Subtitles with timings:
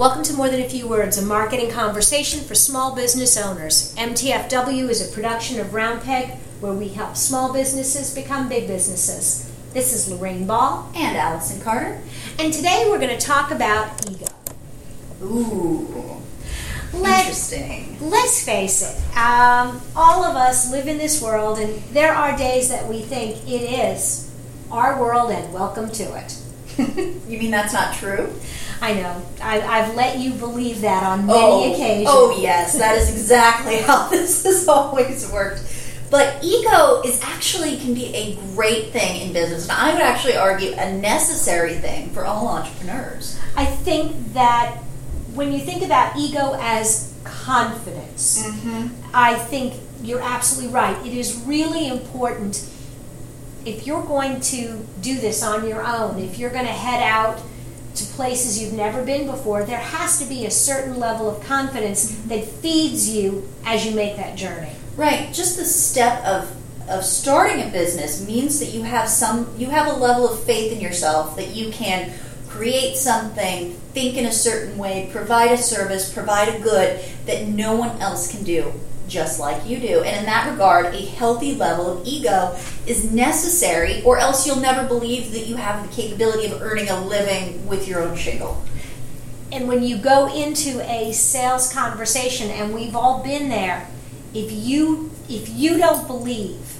[0.00, 3.94] Welcome to More Than a Few Words, a marketing conversation for small business owners.
[3.96, 9.52] MTFW is a production of Round Peg where we help small businesses become big businesses.
[9.74, 10.90] This is Lorraine Ball.
[10.96, 12.00] And Allison Carter.
[12.38, 14.24] And today we're going to talk about ego.
[15.22, 16.22] Ooh.
[16.94, 17.98] Let, Interesting.
[18.00, 22.70] Let's face it, um, all of us live in this world, and there are days
[22.70, 24.34] that we think it is
[24.72, 26.38] our world and welcome to it.
[27.28, 28.32] you mean that's not true?
[28.80, 29.22] I know.
[29.42, 32.08] I, I've let you believe that on many oh, occasions.
[32.10, 32.78] Oh, yes.
[32.78, 35.62] That is exactly how this has always worked.
[36.10, 39.68] But ego is actually can be a great thing in business.
[39.68, 43.38] And I would actually argue a necessary thing for all entrepreneurs.
[43.54, 44.76] I think that
[45.34, 48.88] when you think about ego as confidence, Mm-hmm.
[49.14, 50.96] I think you're absolutely right.
[51.06, 52.68] It is really important
[53.64, 57.40] if you're going to do this on your own, if you're going to head out
[57.94, 62.16] to places you've never been before, there has to be a certain level of confidence
[62.26, 64.72] that feeds you as you make that journey.
[64.96, 65.32] Right.
[65.32, 66.56] Just the step of
[66.88, 70.72] of starting a business means that you have some you have a level of faith
[70.72, 72.12] in yourself that you can
[72.48, 77.76] create something, think in a certain way, provide a service, provide a good that no
[77.76, 78.72] one else can do
[79.10, 80.02] just like you do.
[80.02, 84.88] And in that regard, a healthy level of ego is necessary or else you'll never
[84.88, 88.64] believe that you have the capability of earning a living with your own shingle.
[89.52, 93.88] And when you go into a sales conversation and we've all been there,
[94.32, 96.70] if you if you don't believe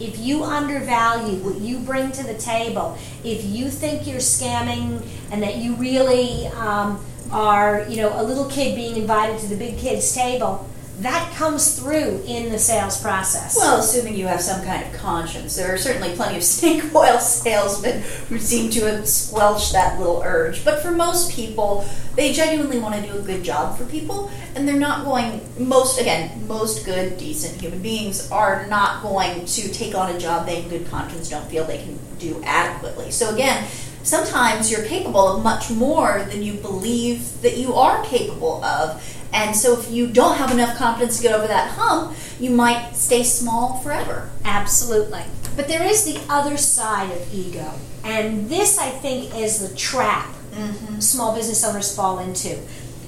[0.00, 5.42] if you undervalue what you bring to the table, if you think you're scamming and
[5.42, 9.78] that you really um, are, you know, a little kid being invited to the big
[9.78, 10.66] kids table,
[11.00, 13.56] that comes through in the sales process.
[13.56, 15.56] Well, assuming you have some kind of conscience.
[15.56, 20.22] There are certainly plenty of snake oil salesmen who seem to have squelched that little
[20.22, 20.64] urge.
[20.64, 24.68] But for most people, they genuinely want to do a good job for people, and
[24.68, 29.94] they're not going, most, again, most good, decent human beings are not going to take
[29.94, 33.10] on a job they, in good conscience, don't feel they can do adequately.
[33.10, 33.66] So, again,
[34.02, 39.02] sometimes you're capable of much more than you believe that you are capable of.
[39.32, 42.92] And so, if you don't have enough confidence to get over that hump, you might
[42.92, 44.30] stay small forever.
[44.44, 45.22] Absolutely.
[45.56, 47.72] But there is the other side of ego.
[48.02, 51.00] And this, I think, is the trap mm-hmm.
[51.00, 52.58] small business owners fall into.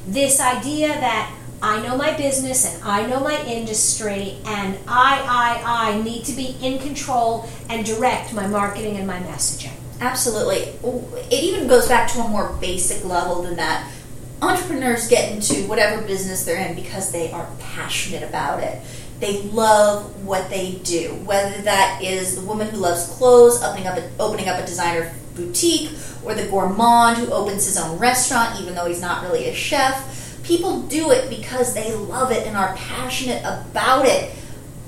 [0.06, 5.92] This idea that I know my business and I know my industry and I, I,
[5.92, 9.72] I need to be in control and direct my marketing and my messaging.
[10.00, 10.74] Absolutely.
[11.30, 13.88] It even goes back to a more basic level than that.
[14.42, 18.82] Entrepreneurs get into whatever business they're in because they are passionate about it.
[19.20, 23.96] They love what they do, whether that is the woman who loves clothes, opening up
[23.96, 25.90] a, opening up a designer boutique,
[26.24, 30.42] or the gourmand who opens his own restaurant even though he's not really a chef.
[30.42, 34.34] People do it because they love it and are passionate about it.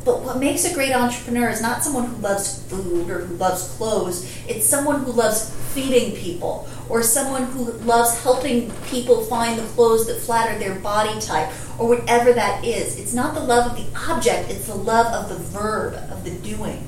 [0.04, 3.68] But what makes a great entrepreneur is not someone who loves food or who loves
[3.76, 4.30] clothes.
[4.46, 10.06] It's someone who loves feeding people or someone who loves helping people find the clothes
[10.06, 12.98] that flatter their body type or whatever that is.
[12.98, 16.30] It's not the love of the object, it's the love of the verb, of the
[16.30, 16.86] doing.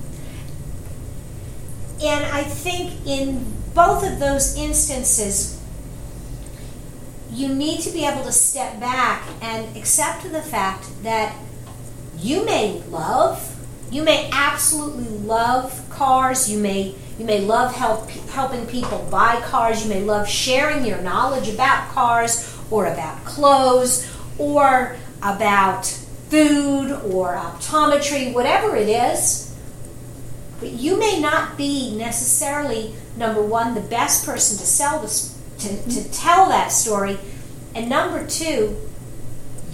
[2.05, 5.59] And I think in both of those instances,
[7.33, 11.35] you need to be able to step back and accept the fact that
[12.19, 13.57] you may love,
[13.91, 19.83] you may absolutely love cars, you may you may love help, helping people buy cars,
[19.83, 24.07] you may love sharing your knowledge about cars or about clothes
[24.37, 25.87] or about
[26.29, 29.57] food or optometry, whatever it is.
[30.61, 35.91] But you may not be necessarily number one the best person to sell this to,
[35.91, 37.19] to tell that story,
[37.75, 38.77] and number two,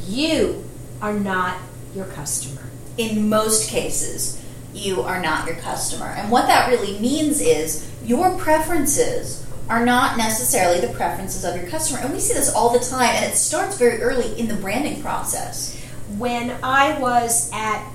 [0.06, 0.64] you
[1.00, 1.56] are not
[1.94, 2.62] your customer.
[2.97, 4.42] In most cases,
[4.75, 6.06] you are not your customer.
[6.06, 11.66] And what that really means is your preferences are not necessarily the preferences of your
[11.66, 12.00] customer.
[12.00, 15.00] And we see this all the time, and it starts very early in the branding
[15.03, 15.78] process.
[16.18, 17.86] When I was at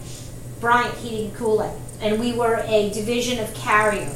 [0.59, 4.15] Bryant Heating and Cooling, and we were a division of Carrier,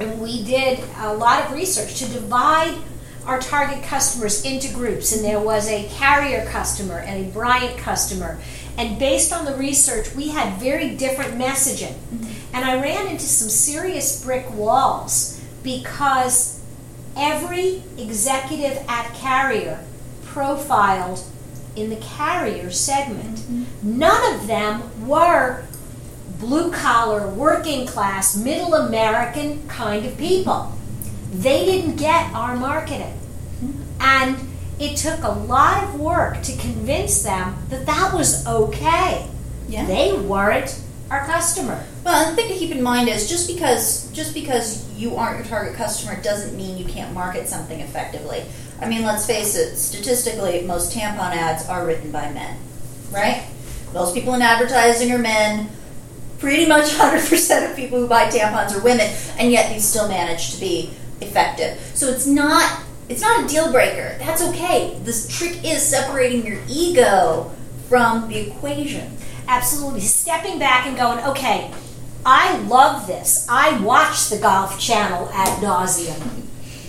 [0.00, 2.76] and we did a lot of research to divide
[3.26, 8.38] our target customers into groups, and there was a Carrier customer and a Bryant customer.
[8.76, 11.94] And based on the research, we had very different messaging.
[11.94, 12.56] Mm-hmm.
[12.56, 16.60] And I ran into some serious brick walls because
[17.16, 19.84] every executive at Carrier
[20.24, 21.24] profiled
[21.76, 23.38] in the Carrier segment.
[23.38, 23.98] Mm-hmm.
[23.98, 25.64] None of them were
[26.38, 30.72] blue collar, working class, middle American kind of people.
[31.32, 33.18] They didn't get our marketing.
[33.62, 33.82] Mm-hmm.
[34.00, 39.28] And it took a lot of work to convince them that that was okay.
[39.68, 39.86] Yeah.
[39.86, 40.80] They weren't
[41.10, 41.84] our customer.
[42.04, 45.46] Well, the thing to keep in mind is just because just because you aren't your
[45.46, 48.44] target customer doesn't mean you can't market something effectively.
[48.80, 52.58] I mean, let's face it, statistically, most tampon ads are written by men,
[53.10, 53.46] right?
[53.92, 55.70] Most people in advertising are men.
[56.40, 60.52] Pretty much 100% of people who buy tampons are women, and yet these still manage
[60.54, 60.90] to be
[61.20, 61.80] effective.
[61.94, 64.16] So it's not it's not a deal breaker.
[64.18, 64.98] That's okay.
[65.04, 67.50] The trick is separating your ego
[67.88, 69.16] from the equation.
[69.46, 70.00] Absolutely.
[70.00, 71.70] Stepping back and going, okay,
[72.24, 73.46] I love this.
[73.50, 76.42] I watch the Golf Channel ad nauseum.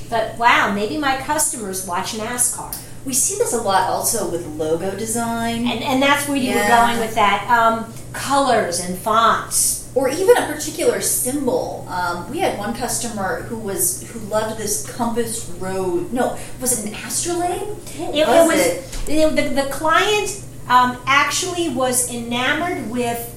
[0.10, 2.82] But wow, maybe my customers watch NASCAR.
[3.06, 5.68] We see this a lot also with logo design.
[5.68, 6.62] And, and that's where you Yeah.
[6.64, 7.48] were going with that.
[7.50, 9.85] Um, colors and fonts.
[9.96, 11.88] Or even a particular symbol.
[11.90, 16.12] Um, we had one customer who was who loved this compass rose.
[16.12, 17.78] No, was it an astrolabe?
[17.98, 19.36] It, it was it?
[19.36, 23.32] the, the client um, actually was enamored with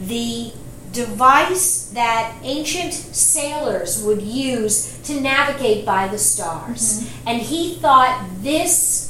[0.00, 0.52] the
[0.92, 9.06] device that ancient sailors would use to navigate by the stars, and he thought this.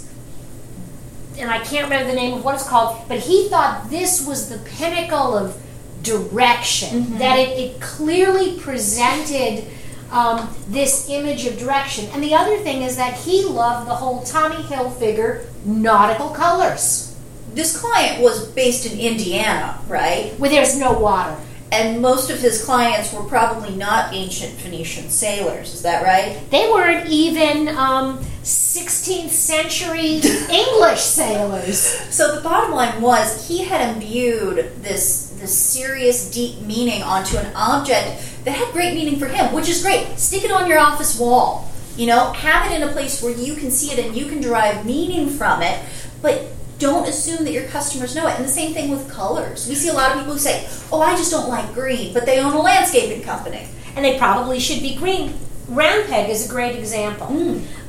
[1.39, 4.51] And I can't remember the name of what it's called, but he thought this was
[4.51, 5.57] the pinnacle of
[6.03, 7.19] direction.
[7.19, 9.67] That it, it clearly presented
[10.11, 12.07] um, this image of direction.
[12.13, 17.17] And the other thing is that he loved the whole Tommy Hilfiger nautical colors,
[17.55, 20.33] This client was based in Indiana, right?
[20.39, 21.37] where there's no water.
[21.73, 25.73] And most of his clients were probably not ancient Phoenician sailors.
[25.73, 26.41] Is that right?
[26.51, 30.15] They weren't even um, 16th century
[30.51, 31.79] English sailors.
[32.11, 37.53] So the bottom line was he had imbued this this serious deep meaning onto an
[37.55, 40.19] object that had great meaning for him, which is great.
[40.19, 41.71] Stick it on your office wall.
[41.97, 44.41] You know, have it in a place where you can see it and you can
[44.41, 45.79] derive meaning from it,
[46.23, 46.45] but
[46.79, 48.37] don't assume that your customers know it.
[48.37, 49.69] And the same thing with colors.
[49.69, 52.25] We see a lot of people who say, "Oh, I just don't like green," but
[52.25, 53.69] they own a landscaping company.
[53.95, 55.35] And they probably should be green.
[55.69, 57.27] Round Peg is a great example.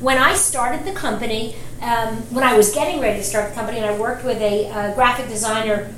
[0.00, 3.78] When I started the company, um, when I was getting ready to start the company,
[3.78, 5.92] and I worked with a uh, graphic designer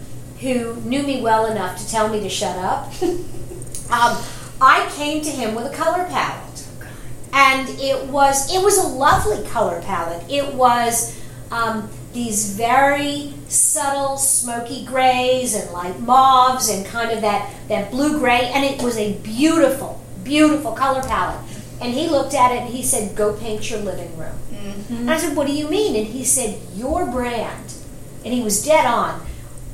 [0.45, 2.93] who knew me well enough to tell me to shut up,
[3.91, 4.13] um,
[4.61, 6.67] I came to him with a color palette.
[7.33, 10.23] and it was it was a lovely color palette.
[10.31, 11.19] It was
[11.51, 18.19] um, these very subtle smoky grays and light mauves and kind of that that blue
[18.19, 21.41] gray, and it was a beautiful, beautiful color palette.
[21.81, 24.39] And he looked at it and he said, "Go paint your living room."
[24.89, 27.73] And I said, "What do you mean?" And he said, "Your brand,"
[28.25, 29.21] and he was dead on,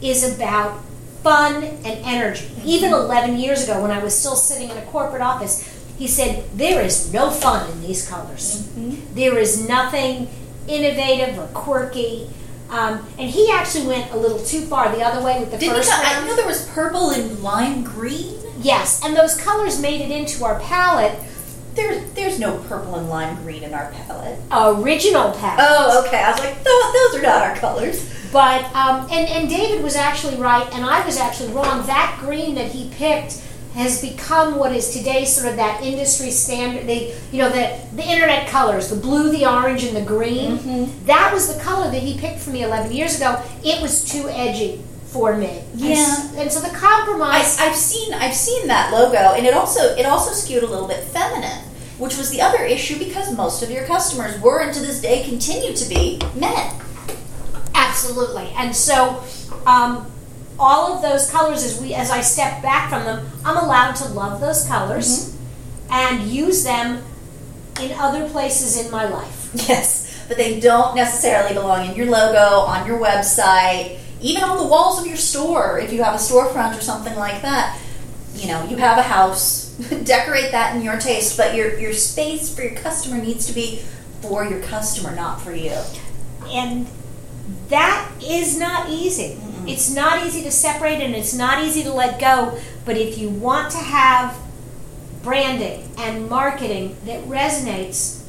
[0.03, 0.83] is about
[1.23, 2.49] fun and energy.
[2.65, 6.45] Even 11 years ago, when I was still sitting in a corporate office, he said,
[6.55, 8.67] There is no fun in these colors.
[9.15, 10.29] There is nothing
[10.67, 12.31] innovative or quirky.
[12.71, 15.77] Um, and he actually went a little too far the other way with the Didn't
[15.77, 18.37] first you, I know there was purple and lime green.
[18.61, 21.19] Yes, and those colors made it into our palette,
[21.75, 24.39] There's there's no purple and lime green in our palette.
[24.53, 25.65] original palette.
[25.69, 26.19] Oh, okay.
[26.23, 28.09] I was like, "Tho- those are not our colors.
[28.33, 31.87] But um, and and David was actually right, and I was actually wrong.
[31.87, 33.43] That green that he picked
[33.75, 36.87] has become what is today sort of that industry standard.
[36.89, 40.93] They, you know, the the internet colors, the blue, the orange, and the green.
[41.07, 43.41] That was the color that he picked for me 11 years ago.
[43.65, 45.63] It was too edgy for me.
[45.73, 45.97] And Yeah.
[45.97, 47.59] s- And, so the I, compromise.
[47.61, 51.03] I've seen I've seen that logo, and it also it also skewed a little bit
[51.03, 51.63] feminine,
[52.01, 55.23] which was the other issue because most of your customers were and to this day
[55.23, 56.81] continue to be men.
[57.75, 58.51] Absolutely.
[58.57, 59.23] And so
[59.67, 60.11] um,
[60.59, 64.09] all of those colors, as we as I step back from them, I'm allowed to
[64.09, 65.37] love those colors
[65.91, 67.03] and use them
[67.81, 69.37] in other places in my life.
[69.69, 74.67] Yes, but they don't necessarily belong in your logo, on your website, even on the
[74.67, 77.77] walls of your store if you have a storefront or something like that.
[78.41, 79.69] You know, you have a house,
[80.05, 83.83] decorate that in your taste, but your your space for your customer needs to be
[84.23, 85.77] for your customer, not for you.
[86.47, 86.87] And
[87.69, 89.39] that is not easy.
[89.67, 92.59] It's not easy to separate and it's not easy to let go.
[92.85, 94.39] But if you want to have
[95.23, 98.25] branding and marketing that resonates,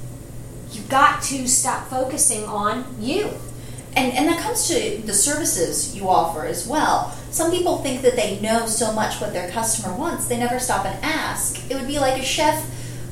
[0.72, 3.30] you've got to stop focusing on you.
[3.95, 7.12] And, and that comes to the services you offer as well.
[7.29, 10.86] Some people think that they know so much what their customer wants, they never stop
[10.86, 11.69] and ask.
[11.69, 12.65] It would be like a chef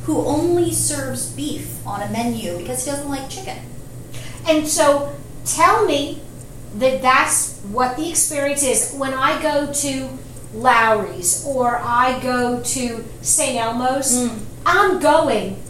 [0.03, 3.57] who only serves beef on a menu because he doesn't like chicken.
[4.47, 6.21] And so tell me
[6.75, 8.93] that that's what the experience is.
[8.93, 10.09] When I go to
[10.53, 13.57] Lawry's or I go to St.
[13.57, 14.39] Elmo's, mm.
[14.65, 15.61] I'm going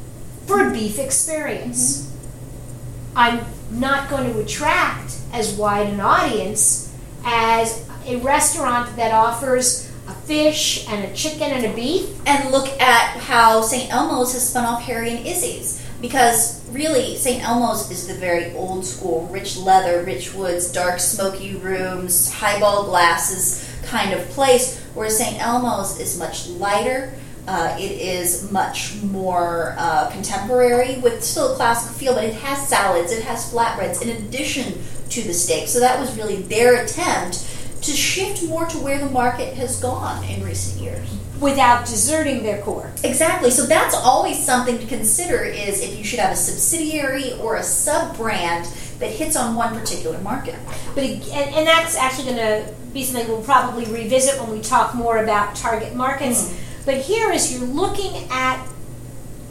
[0.45, 2.03] for a beef experience.
[2.03, 3.17] Mm-hmm.
[3.17, 10.13] I'm not going to attract as wide an audience as a restaurant that offers a
[10.13, 12.09] fish and a chicken and a beef.
[12.25, 13.91] And look at how St.
[13.93, 15.85] Elmo's has spun off Harry and Izzy's.
[16.01, 17.43] Because really, St.
[17.43, 23.67] Elmo's is the very old school, rich leather, rich woods, dark, smoky rooms, highball glasses
[23.83, 25.41] kind of place, whereas St.
[25.41, 27.13] Elmo's is much lighter.
[27.51, 32.68] Uh, it is much more uh, contemporary with still a classic feel, but it has
[32.68, 34.79] salads, it has flatbreads in addition
[35.10, 35.68] to the steak.
[35.68, 37.39] So that was really their attempt
[37.82, 42.62] to shift more to where the market has gone in recent years without deserting their
[42.62, 42.91] core.
[43.03, 43.50] Exactly.
[43.50, 47.63] So that's always something to consider is if you should have a subsidiary or a
[47.63, 48.65] sub brand
[49.00, 50.56] that hits on one particular market.
[50.94, 54.94] But and, and that's actually going to be something we'll probably revisit when we talk
[54.94, 56.50] more about target markets.
[56.50, 56.68] Mm-hmm.
[56.86, 58.65] But here, as you're looking at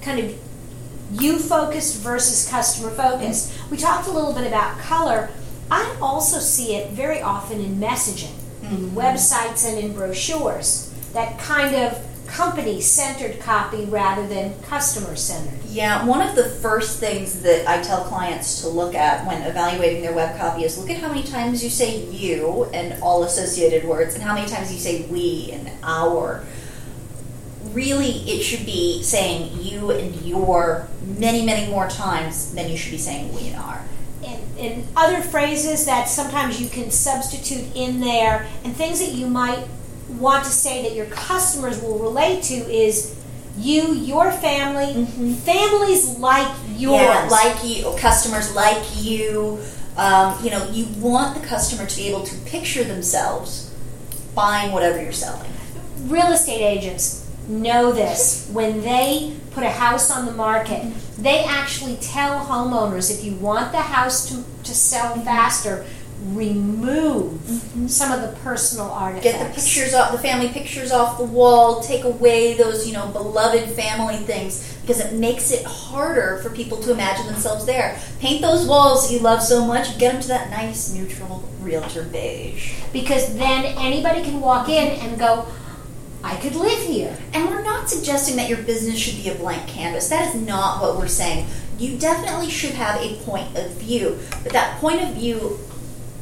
[0.02, 0.38] kind of
[1.12, 3.70] you focused versus customer focused, mm-hmm.
[3.70, 5.30] we talked a little bit about color.
[5.70, 8.75] I also see it very often in messaging, mm-hmm.
[8.75, 10.92] in websites, and in brochures.
[11.12, 15.58] That kind of company centered copy rather than customer centered.
[15.64, 20.02] Yeah, one of the first things that I tell clients to look at when evaluating
[20.02, 23.85] their web copy is look at how many times you say you and all associated
[23.85, 26.44] words and how many times you say we and our.
[27.72, 32.92] Really, it should be saying you and your many, many more times than you should
[32.92, 33.82] be saying we and our.
[34.25, 39.26] And, and other phrases that sometimes you can substitute in there and things that you
[39.26, 39.66] might
[40.08, 43.16] want to say that your customers will relate to is
[43.56, 45.32] you, your family, mm-hmm.
[45.34, 49.58] families like yours, yeah, like you, customers like you.
[49.96, 53.75] Um, you know, you want the customer to be able to picture themselves
[54.32, 55.50] buying whatever you're selling.
[56.04, 58.49] Real estate agents know this.
[58.52, 63.73] When they put a house on the market, they actually tell homeowners if you want
[63.73, 65.85] the house to, to sell faster,
[66.26, 67.87] remove mm-hmm.
[67.87, 69.25] some of the personal artifacts.
[69.25, 71.81] Get the pictures off the family pictures off the wall.
[71.81, 76.78] Take away those you know beloved family things because it makes it harder for people
[76.78, 77.99] to imagine themselves there.
[78.21, 79.99] Paint those walls that you love so much.
[79.99, 82.75] Get them to that nice neutral realtor beige.
[82.93, 85.47] Because then anybody can walk in and go.
[86.22, 87.16] I could live here.
[87.32, 90.08] And we're not suggesting that your business should be a blank canvas.
[90.08, 91.46] That is not what we're saying.
[91.78, 95.58] You definitely should have a point of view, but that point of view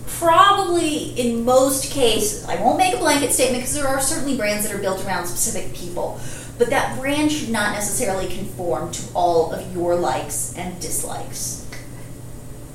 [0.07, 4.67] probably in most cases, I won't make a blanket statement because there are certainly brands
[4.67, 6.21] that are built around specific people,
[6.59, 11.67] but that brand should not necessarily conform to all of your likes and dislikes.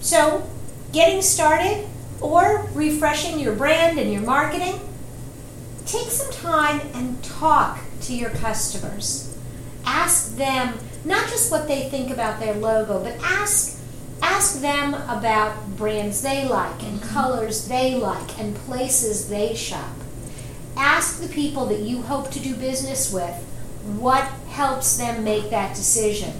[0.01, 0.47] So,
[0.91, 1.87] getting started
[2.19, 4.79] or refreshing your brand and your marketing,
[5.91, 9.37] take some time and talk to your customers.
[9.85, 13.79] Ask them not just what they think about their logo, but ask
[14.21, 19.95] ask them about brands they like and colors they like and places they shop.
[20.77, 23.35] Ask the people that you hope to do business with
[23.99, 26.33] what helps them make that decision.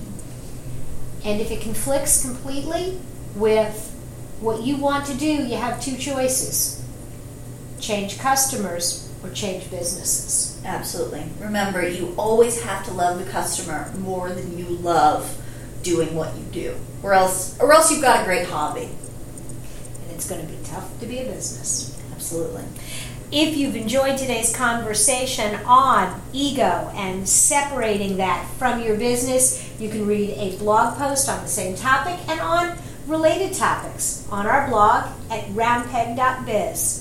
[1.25, 2.99] And if it conflicts completely
[3.35, 3.89] with
[4.39, 6.77] what you want to do, you have two choices
[7.79, 10.61] change customers or change businesses.
[10.65, 11.23] Absolutely.
[11.39, 15.37] Remember, you always have to love the customer more than you love
[15.83, 18.89] doing what you do, or else, or else you've got a great hobby.
[20.03, 21.99] And it's going to be tough to be a business.
[22.13, 22.63] Absolutely.
[23.31, 30.05] If you've enjoyed today's conversation on ego and separating that from your business, you can
[30.05, 35.09] read a blog post on the same topic and on related topics on our blog
[35.29, 37.00] at roundpeg.biz.